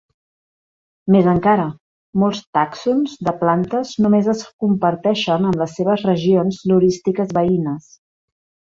[1.15, 1.65] Més encara,
[2.23, 7.91] molts tàxons de plantes només es comparteixen amb les seves regions florístiques veïnes.